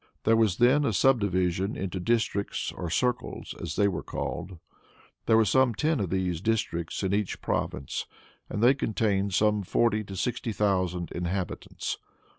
[0.23, 4.57] There was then a subdivision into districts or circles, as they were called.
[5.27, 8.07] There were some ten of these districts in each province,
[8.49, 11.99] and they contained from forty to sixty thousand inhabitants.